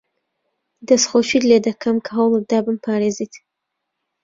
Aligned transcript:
دەستخۆشیت 0.87 1.43
لێ 1.49 1.57
دەکەم 1.67 1.97
کە 2.05 2.11
هەوڵت 2.17 2.43
دا 2.51 2.59
بمپارێزیت. 2.65 3.33